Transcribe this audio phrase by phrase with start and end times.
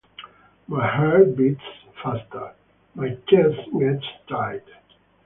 [0.67, 1.61] My heart beats
[2.01, 2.55] faster,
[2.95, 4.63] my chest gets tight.